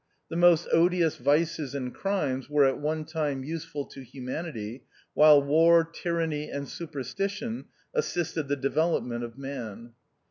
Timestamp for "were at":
2.49-2.79